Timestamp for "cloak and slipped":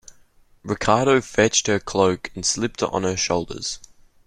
1.79-2.81